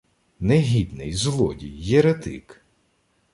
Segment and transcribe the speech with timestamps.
[0.39, 2.65] Негідний, злодій, єретик!